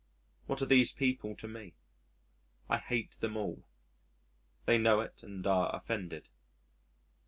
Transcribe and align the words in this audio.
What 0.47 0.63
are 0.63 0.65
these 0.65 0.91
people 0.91 1.35
to 1.35 1.47
me? 1.47 1.75
I 2.67 2.79
hate 2.79 3.11
them 3.19 3.37
all. 3.37 3.61
They 4.65 4.79
know 4.79 4.99
it 5.01 5.21
and 5.21 5.45
are 5.45 5.69
offended. 5.75 6.27